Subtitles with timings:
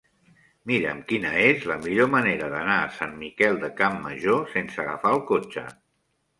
[0.69, 5.27] Mira'm quina és la millor manera d'anar a Sant Miquel de Campmajor sense agafar el
[5.33, 5.71] cotxe.